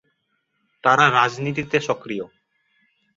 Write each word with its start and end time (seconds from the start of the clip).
তারা 0.83 1.05
রাজনীতিতে 1.09 1.77
সক্রিয়। 1.79 2.25